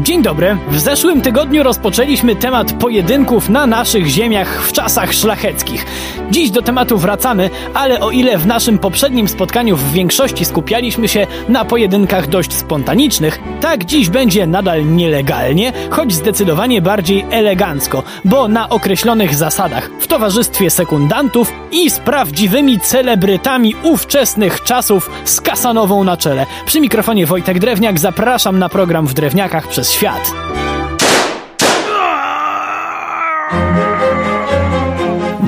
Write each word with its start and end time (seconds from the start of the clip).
Dzień 0.00 0.22
dobry. 0.22 0.56
W 0.68 0.80
zeszłym 0.80 1.20
tygodniu 1.20 1.62
rozpoczęliśmy 1.62 2.36
temat 2.36 2.72
pojedynków 2.72 3.48
na 3.48 3.66
naszych 3.66 4.06
ziemiach 4.06 4.62
w 4.62 4.72
czasach 4.72 5.12
szlacheckich. 5.12 5.86
Dziś 6.30 6.50
do 6.50 6.62
tematu 6.62 6.98
wracamy, 6.98 7.50
ale 7.74 8.00
o 8.00 8.10
ile 8.10 8.38
w 8.38 8.46
naszym 8.46 8.78
poprzednim 8.78 9.28
spotkaniu 9.28 9.76
w 9.76 9.92
większości 9.92 10.44
skupialiśmy 10.44 11.08
się 11.08 11.26
na 11.48 11.64
pojedynkach 11.64 12.26
dość 12.26 12.52
spontanicznych, 12.52 13.38
tak 13.60 13.84
dziś 13.84 14.08
będzie 14.08 14.46
nadal 14.46 14.94
nielegalnie, 14.94 15.72
choć 15.90 16.12
zdecydowanie 16.14 16.82
bardziej 16.82 17.24
elegancko, 17.30 18.02
bo 18.24 18.48
na 18.48 18.68
określonych 18.68 19.34
zasadach, 19.34 19.90
w 20.00 20.06
towarzystwie 20.06 20.70
sekundantów 20.70 21.52
i 21.72 21.90
z 21.90 21.98
prawdziwymi 21.98 22.80
celebrytami 22.80 23.74
ówczesnych 23.82 24.62
czasów 24.62 25.10
z 25.24 25.40
Kasanową 25.40 26.04
na 26.04 26.16
czele. 26.16 26.46
Przy 26.66 26.80
mikrofonie 26.80 27.26
Wojtek 27.26 27.58
Drewniak 27.58 27.98
zapraszam 27.98 28.58
na 28.58 28.68
program 28.68 29.06
w 29.06 29.14
Drewniakach 29.14 29.68
przez 29.68 29.81
świat. 29.90 30.34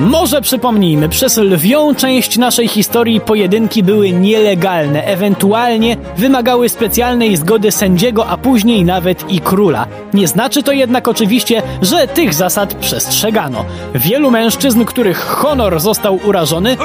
Może 0.05 0.41
przypomnijmy, 0.41 1.09
przez 1.09 1.37
lwią 1.37 1.95
część 1.95 2.37
naszej 2.37 2.67
historii 2.67 3.21
pojedynki 3.21 3.83
były 3.83 4.11
nielegalne, 4.11 5.03
ewentualnie 5.03 5.97
wymagały 6.17 6.69
specjalnej 6.69 7.37
zgody 7.37 7.71
sędziego, 7.71 8.27
a 8.27 8.37
później 8.37 8.83
nawet 8.85 9.31
i 9.31 9.39
króla. 9.39 9.87
Nie 10.13 10.27
znaczy 10.27 10.63
to 10.63 10.71
jednak 10.71 11.07
oczywiście, 11.07 11.61
że 11.81 12.07
tych 12.07 12.33
zasad 12.33 12.73
przestrzegano. 12.73 13.65
Wielu 13.95 14.31
mężczyzn, 14.31 14.85
których 14.85 15.19
honor 15.19 15.79
został 15.79 16.19
urażony, 16.23 16.77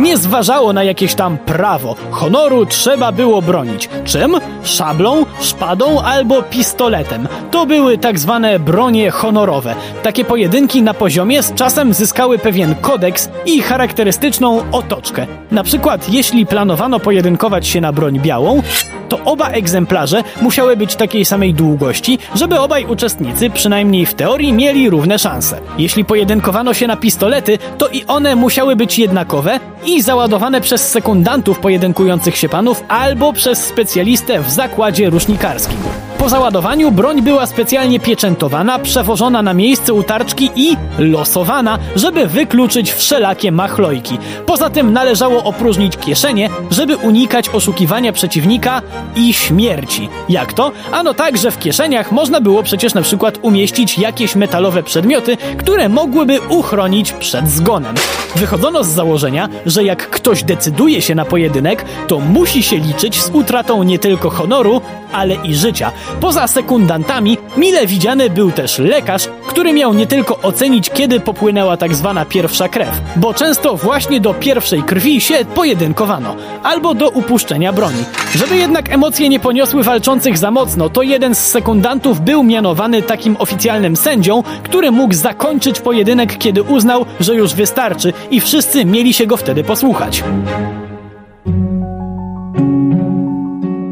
nie 0.00 0.16
zważało 0.16 0.72
na 0.72 0.84
jakieś 0.84 1.14
tam 1.14 1.38
prawo. 1.38 1.96
Honoru 2.10 2.66
trzeba 2.66 3.12
było 3.12 3.42
bronić. 3.42 3.88
Czym? 4.04 4.36
Szablą, 4.62 5.26
szpadą 5.40 6.00
albo 6.00 6.42
pistoletem. 6.42 7.28
To 7.50 7.66
były 7.66 7.98
tak 7.98 8.18
zwane 8.18 8.58
bronie 8.58 9.10
honorowe. 9.10 9.74
Takie 10.02 10.24
pojedynki 10.24 10.82
na 10.82 10.94
poziomie 10.94 11.42
z 11.42 11.54
czasem 11.54 11.94
zyskały 11.94 12.38
pewien 12.38 12.57
kodeks 12.80 13.30
i 13.46 13.62
charakterystyczną 13.62 14.62
otoczkę. 14.72 15.26
Na 15.50 15.64
przykład, 15.64 16.08
jeśli 16.12 16.46
planowano 16.46 17.00
pojedynkować 17.00 17.66
się 17.66 17.80
na 17.80 17.92
broń 17.92 18.20
białą, 18.20 18.62
to 19.08 19.24
oba 19.24 19.48
egzemplarze 19.48 20.22
musiały 20.42 20.76
być 20.76 20.96
takiej 20.96 21.24
samej 21.24 21.54
długości, 21.54 22.18
żeby 22.34 22.60
obaj 22.60 22.84
uczestnicy, 22.84 23.50
przynajmniej 23.50 24.06
w 24.06 24.14
teorii, 24.14 24.52
mieli 24.52 24.90
równe 24.90 25.18
szanse. 25.18 25.60
Jeśli 25.78 26.04
pojedynkowano 26.04 26.74
się 26.74 26.86
na 26.86 26.96
pistolety, 26.96 27.58
to 27.78 27.88
i 27.88 28.04
one 28.04 28.36
musiały 28.36 28.76
być 28.76 28.98
jednakowe 28.98 29.60
i 29.86 30.02
załadowane 30.02 30.60
przez 30.60 30.88
sekundantów 30.88 31.58
pojedynkujących 31.58 32.36
się 32.36 32.48
panów 32.48 32.84
albo 32.88 33.32
przez 33.32 33.64
specjalistę 33.66 34.40
w 34.40 34.50
zakładzie 34.50 35.10
rusznikarskim. 35.10 35.78
Po 36.18 36.28
załadowaniu 36.28 36.90
broń 36.90 37.22
była 37.22 37.46
specjalnie 37.46 38.00
pieczętowana, 38.00 38.78
przewożona 38.78 39.42
na 39.42 39.54
miejsce 39.54 39.92
utarczki 39.92 40.50
i 40.56 40.76
losowana, 40.98 41.78
żeby 41.96 42.26
wykluczyć 42.26 42.92
wszelakie 42.92 43.52
machlojki. 43.52 44.18
Poza 44.46 44.70
tym 44.70 44.92
należało 44.92 45.44
opróżnić 45.44 45.96
kieszenie, 45.96 46.50
żeby 46.70 46.96
unikać 46.96 47.48
oszukiwania 47.48 48.12
przeciwnika 48.12 48.82
i 49.16 49.32
śmierci. 49.32 50.08
Jak 50.28 50.52
to? 50.52 50.72
Ano 50.92 51.14
tak, 51.14 51.36
że 51.36 51.50
w 51.50 51.58
kieszeniach 51.58 52.12
można 52.12 52.40
było 52.40 52.62
przecież 52.62 52.94
na 52.94 53.02
przykład 53.02 53.38
umieścić 53.42 53.98
jakieś 53.98 54.34
metalowe 54.36 54.82
przedmioty, 54.82 55.36
które 55.36 55.88
mogłyby 55.88 56.40
uchronić 56.40 57.12
przed 57.12 57.50
zgonem. 57.50 57.94
Wychodzono 58.36 58.84
z 58.84 58.88
założenia, 58.88 59.48
że 59.66 59.84
jak 59.84 60.10
ktoś 60.10 60.42
decyduje 60.44 61.02
się 61.02 61.14
na 61.14 61.24
pojedynek, 61.24 61.84
to 62.06 62.20
musi 62.20 62.62
się 62.62 62.76
liczyć 62.76 63.22
z 63.22 63.30
utratą 63.30 63.82
nie 63.82 63.98
tylko 63.98 64.30
honoru, 64.30 64.80
ale 65.12 65.34
i 65.34 65.54
życia. 65.54 65.92
Poza 66.20 66.46
sekundantami, 66.46 67.38
mile 67.56 67.86
widziany 67.86 68.30
był 68.30 68.52
też 68.52 68.78
lekarz, 68.78 69.28
który 69.46 69.72
miał 69.72 69.94
nie 69.94 70.06
tylko 70.06 70.38
ocenić, 70.42 70.90
kiedy 70.90 71.20
popłynęła 71.20 71.76
tak 71.76 71.94
zwana 71.94 72.24
pierwsza 72.24 72.68
krew, 72.68 73.00
bo 73.16 73.34
często 73.34 73.76
właśnie 73.76 74.20
do 74.20 74.34
pierwszej 74.34 74.82
krwi 74.82 75.20
się 75.20 75.34
pojedynkowano, 75.54 76.36
albo 76.62 76.94
do 76.94 77.08
upuszczenia 77.08 77.72
broni. 77.72 78.04
Żeby 78.34 78.56
jednak 78.56 78.92
emocje 78.92 79.28
nie 79.28 79.40
poniosły 79.40 79.82
walczących 79.82 80.38
za 80.38 80.50
mocno, 80.50 80.88
to 80.88 81.02
jeden 81.02 81.34
z 81.34 81.38
sekundantów 81.38 82.20
był 82.20 82.42
mianowany 82.42 83.02
takim 83.02 83.36
oficjalnym 83.38 83.96
sędzią, 83.96 84.42
który 84.62 84.90
mógł 84.90 85.14
zakończyć 85.14 85.80
pojedynek, 85.80 86.38
kiedy 86.38 86.62
uznał, 86.62 87.06
że 87.20 87.34
już 87.34 87.54
wystarczy 87.54 88.12
i 88.30 88.40
wszyscy 88.40 88.84
mieli 88.84 89.12
się 89.12 89.26
go 89.26 89.36
wtedy 89.36 89.64
posłuchać. 89.64 90.22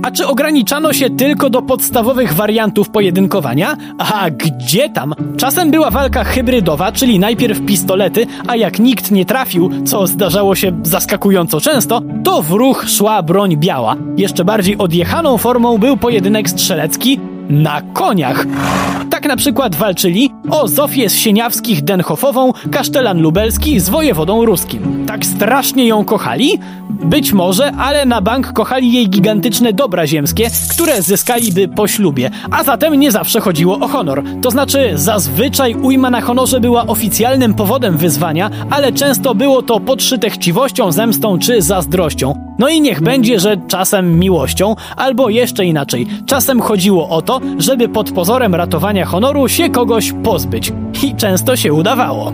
A 0.07 0.11
czy 0.11 0.27
ograniczano 0.27 0.93
się 0.93 1.11
tylko 1.11 1.51
do 1.51 1.63
podstawowych 1.63 2.35
wariantów 2.35 2.91
pojedynkowania? 2.91 3.77
A 3.99 4.31
gdzie 4.31 4.89
tam? 4.89 5.15
Czasem 5.37 5.71
była 5.71 5.91
walka 5.91 6.25
hybrydowa, 6.25 6.93
czyli 6.93 7.19
najpierw 7.19 7.67
pistolety, 7.67 8.27
a 8.47 8.57
jak 8.57 8.79
nikt 8.79 9.11
nie 9.11 9.25
trafił, 9.25 9.71
co 9.85 10.07
zdarzało 10.07 10.55
się 10.55 10.73
zaskakująco 10.83 11.61
często, 11.61 12.03
to 12.25 12.43
w 12.43 12.51
ruch 12.51 12.85
szła 12.89 13.23
broń 13.23 13.57
biała. 13.57 13.97
Jeszcze 14.17 14.45
bardziej 14.45 14.79
odjechaną 14.79 15.39
formą 15.39 15.79
był 15.79 15.97
pojedynek 15.97 16.51
strzelecki, 16.51 17.21
na 17.49 17.83
koniach. 17.83 18.47
Tak 19.11 19.27
na 19.27 19.37
przykład 19.37 19.75
walczyli 19.75 20.31
o 20.51 20.69
Zofię 20.69 21.11
z 21.11 21.17
Sieniawskich 21.17 21.85
Denhofową, 21.85 22.53
kasztelan 22.71 23.21
lubelski 23.21 23.81
z 23.81 23.89
wojewodą 23.89 24.45
ruskim. 24.45 25.07
Tak 25.07 25.27
strasznie 25.27 25.87
ją 25.87 26.05
kochali? 26.05 26.59
Być 26.91 27.33
może, 27.33 27.73
ale 27.73 28.07
na 28.07 28.21
bank 28.21 28.53
kochali 28.53 28.93
jej 28.93 29.11
gigantyczne 29.11 29.73
dobra 29.73 30.07
ziemskie, 30.07 30.51
które 30.71 31.03
zyskaliby 31.03 31.69
po 31.69 31.89
ślubie. 31.89 32.31
A 32.51 32.65
zatem 32.65 32.95
nie 32.95 33.13
zawsze 33.13 33.41
chodziło 33.41 33.79
o 33.79 33.89
honor. 33.89 34.23
To 34.43 34.51
znaczy, 34.51 34.91
zazwyczaj 34.95 35.75
ujma 35.75 36.11
na 36.11 36.21
honorze 36.21 36.61
była 36.61 36.87
oficjalnym 36.87 37.55
powodem 37.55 37.97
wyzwania, 37.97 38.51
ale 38.71 38.93
często 38.93 39.35
było 39.35 39.63
to 39.63 39.81
podszyte 39.81 40.31
chciwością, 40.31 40.93
zemstą 40.93 41.39
czy 41.39 41.63
zazdrością. 41.63 42.47
No 42.59 42.69
i 42.69 42.81
niech 42.81 43.03
będzie, 43.03 43.41
że 43.41 43.57
czasem 43.69 44.19
miłością, 44.19 44.77
albo 44.97 45.29
jeszcze 45.29 45.67
inaczej. 45.67 46.07
Czasem 46.27 46.61
chodziło 46.61 47.09
o 47.09 47.23
to, 47.23 47.36
żeby 47.59 47.89
pod 47.89 48.13
pozorem 48.13 48.55
ratowania 48.55 49.05
honoru 49.05 49.49
się 49.49 49.71
kogoś 49.71 50.13
pozbyć. 50.23 50.73
I 51.03 51.15
często 51.15 51.57
się 51.57 51.73
udawało. 51.73 52.33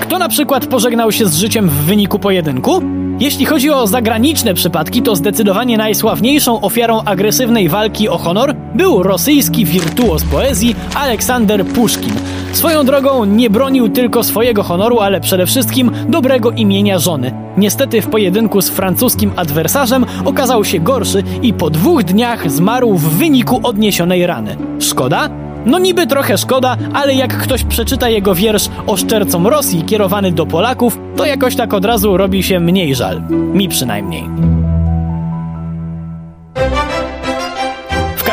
Kto 0.00 0.18
na 0.18 0.28
przykład 0.28 0.66
pożegnał 0.66 1.12
się 1.12 1.26
z 1.26 1.36
życiem 1.36 1.68
w 1.68 1.72
wyniku 1.72 2.18
pojedynku? 2.18 2.82
Jeśli 3.22 3.46
chodzi 3.46 3.70
o 3.70 3.86
zagraniczne 3.86 4.54
przypadki, 4.54 5.02
to 5.02 5.16
zdecydowanie 5.16 5.76
najsławniejszą 5.76 6.60
ofiarą 6.60 7.02
agresywnej 7.04 7.68
walki 7.68 8.08
o 8.08 8.18
honor 8.18 8.54
był 8.74 9.02
rosyjski 9.02 9.64
wirtuoz 9.64 10.24
poezji 10.24 10.76
Aleksander 10.94 11.66
Puszkin. 11.66 12.12
Swoją 12.52 12.84
drogą 12.84 13.24
nie 13.24 13.50
bronił 13.50 13.88
tylko 13.88 14.22
swojego 14.24 14.62
honoru, 14.62 15.00
ale 15.00 15.20
przede 15.20 15.46
wszystkim 15.46 15.90
dobrego 16.08 16.50
imienia 16.50 16.98
żony. 16.98 17.32
Niestety 17.56 18.02
w 18.02 18.06
pojedynku 18.06 18.62
z 18.62 18.70
francuskim 18.70 19.32
adwersarzem 19.36 20.06
okazał 20.24 20.64
się 20.64 20.80
gorszy 20.80 21.22
i 21.42 21.52
po 21.52 21.70
dwóch 21.70 22.04
dniach 22.04 22.50
zmarł 22.50 22.94
w 22.94 23.18
wyniku 23.18 23.60
odniesionej 23.62 24.26
rany. 24.26 24.56
Szkoda? 24.80 25.28
No 25.66 25.78
niby 25.78 26.06
trochę 26.06 26.38
szkoda, 26.38 26.76
ale 26.92 27.14
jak 27.14 27.38
ktoś 27.38 27.64
przeczyta 27.64 28.08
jego 28.08 28.34
wiersz 28.34 28.68
Oszczercom 28.86 29.46
Rosji 29.46 29.82
kierowany 29.82 30.32
do 30.32 30.46
Polaków, 30.46 30.98
to 31.16 31.26
jakoś 31.26 31.56
tak 31.56 31.74
od 31.74 31.84
razu 31.84 32.16
robi 32.16 32.42
się 32.42 32.60
mniej 32.60 32.94
żal. 32.94 33.22
Mi 33.30 33.68
przynajmniej. 33.68 34.24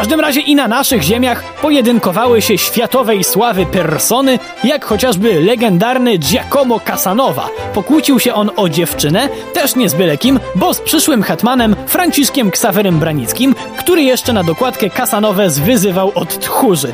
Każdym 0.10 0.26
razie 0.26 0.42
i 0.42 0.56
na 0.56 0.68
naszych 0.68 1.02
ziemiach 1.02 1.44
pojedynkowały 1.62 2.42
się 2.42 2.58
światowej 2.58 3.24
sławy 3.24 3.66
persony, 3.66 4.40
jak 4.64 4.86
chociażby 4.86 5.42
legendarny 5.42 6.18
Giacomo 6.18 6.80
Casanova. 6.80 7.50
Pokłócił 7.74 8.20
się 8.20 8.34
on 8.34 8.52
o 8.56 8.70
dziewczynę, 8.70 9.30
też 9.54 9.76
nie 9.76 9.90
z 9.90 9.94
byle 9.94 10.18
kim, 10.18 10.40
bo 10.56 10.74
z 10.74 10.82
przyszłym 10.82 11.24
hetmanem 11.24 11.76
Franciszkiem 11.88 12.52
Ksawerym 12.52 13.00
Branickim, 13.00 13.56
który 13.78 14.02
jeszcze 14.02 14.34
na 14.34 14.44
dokładkę 14.44 14.90
Casanowę 14.90 15.50
zwyzywał 15.50 16.12
od 16.16 16.40
tchórzy. 16.40 16.92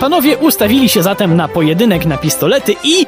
Panowie 0.00 0.38
ustawili 0.38 0.88
się 0.88 1.02
zatem 1.02 1.36
na 1.36 1.48
pojedynek 1.48 2.06
na 2.06 2.16
pistolety 2.16 2.74
i... 2.84 3.06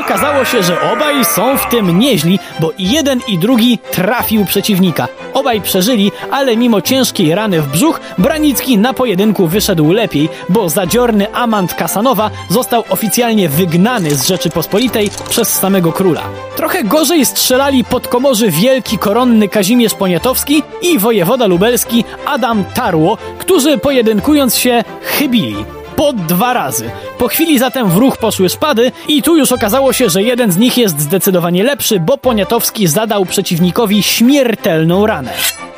Okazało 0.00 0.44
się, 0.44 0.62
że 0.62 0.80
obaj 0.92 1.24
są 1.24 1.56
w 1.56 1.68
tym 1.68 1.98
nieźli, 1.98 2.38
bo 2.60 2.72
jeden 2.78 3.20
i 3.28 3.38
drugi 3.38 3.78
trafił 3.90 4.44
przeciwnika. 4.44 5.08
Obaj 5.34 5.60
przeżyli, 5.60 6.12
ale 6.30 6.56
mimo 6.56 6.80
ciężkiej 6.80 7.34
rany 7.34 7.62
w 7.62 7.68
brzuch, 7.68 8.00
Branicki 8.18 8.78
na 8.78 8.94
pojedynku 8.94 9.46
wyszedł 9.46 9.92
lepiej, 9.92 10.28
bo 10.48 10.68
zadziorny 10.68 11.34
amant 11.34 11.74
Kasanowa 11.74 12.30
został 12.48 12.84
oficjalnie 12.88 13.48
wygnany 13.48 14.14
z 14.14 14.26
Rzeczypospolitej 14.26 15.10
przez 15.28 15.48
samego 15.48 15.92
króla. 15.92 16.22
Trochę 16.56 16.84
gorzej 16.84 17.26
strzelali 17.26 17.84
podkomorzy 17.84 18.50
wielki 18.50 18.98
koronny 18.98 19.48
Kazimierz 19.48 19.94
Poniatowski 19.94 20.62
i 20.82 20.98
wojewoda 20.98 21.46
lubelski 21.46 22.04
Adam 22.26 22.64
Tarło, 22.74 23.18
którzy 23.38 23.78
pojedynkując 23.78 24.56
się 24.56 24.84
chybili 25.02 25.79
po 26.00 26.12
dwa 26.12 26.52
razy. 26.52 26.90
Po 27.18 27.28
chwili 27.28 27.58
zatem 27.58 27.90
w 27.90 27.96
ruch 27.96 28.16
poszły 28.16 28.48
szpady 28.48 28.92
i 29.08 29.22
tu 29.22 29.36
już 29.36 29.52
okazało 29.52 29.92
się, 29.92 30.10
że 30.10 30.22
jeden 30.22 30.52
z 30.52 30.56
nich 30.56 30.78
jest 30.78 31.00
zdecydowanie 31.00 31.64
lepszy, 31.64 32.00
bo 32.00 32.18
Poniatowski 32.18 32.86
zadał 32.86 33.24
przeciwnikowi 33.24 34.02
śmiertelną 34.02 35.06
ranę. 35.06 35.32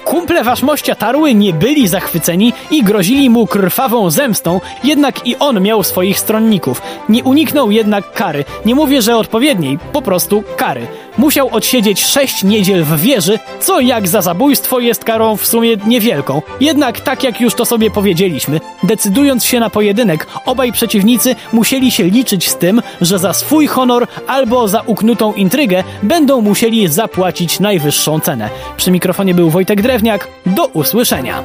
Kumple 0.04 0.44
waszmościa 0.44 0.94
Tarły 0.94 1.34
nie 1.34 1.52
byli 1.52 1.88
zachwyceni 1.88 2.52
i 2.70 2.82
grozili 2.82 3.30
mu 3.30 3.46
krwawą 3.46 4.10
zemstą, 4.10 4.60
jednak 4.84 5.26
i 5.26 5.36
on 5.36 5.60
miał 5.60 5.82
swoich 5.82 6.18
stronników. 6.18 6.82
Nie 7.08 7.24
uniknął 7.24 7.70
jednak 7.70 8.12
kary. 8.12 8.44
Nie 8.66 8.74
mówię, 8.74 9.02
że 9.02 9.16
odpowiedniej, 9.16 9.78
po 9.92 10.02
prostu 10.02 10.44
kary. 10.56 10.86
Musiał 11.18 11.48
odsiedzieć 11.52 12.04
sześć 12.04 12.44
niedziel 12.44 12.84
w 12.84 13.00
wieży, 13.00 13.38
co 13.60 13.80
jak 13.80 14.08
za 14.08 14.22
zabójstwo 14.22 14.80
jest 14.80 15.04
karą 15.04 15.36
w 15.36 15.46
sumie 15.46 15.76
niewielką. 15.86 16.42
Jednak 16.60 17.00
tak 17.00 17.24
jak 17.24 17.40
już 17.40 17.54
to 17.54 17.64
sobie 17.64 17.90
powiedzieliśmy, 17.90 18.60
decydując 18.82 19.44
się 19.44 19.60
na 19.60 19.70
pojedynek, 19.70 20.26
obaj 20.46 20.72
przeciwnicy 20.72 21.36
musieli 21.52 21.90
się 21.90 22.04
liczyć 22.04 22.48
z 22.48 22.56
tym, 22.56 22.82
że 23.00 23.18
za 23.18 23.32
swój 23.32 23.66
honor 23.66 24.06
albo 24.26 24.68
za 24.68 24.80
uknutą 24.80 25.34
intrygę 25.34 25.84
będą 26.02 26.40
musieli 26.40 26.88
zapłacić 26.88 27.60
najwyższą 27.60 28.20
cenę. 28.20 28.50
Przy 28.76 28.90
mikrofonie 28.90 29.34
był 29.34 29.50
Wojtek 29.50 29.82
Drewniak. 29.92 30.28
Do 30.46 30.66
usłyszenia. 30.66 31.42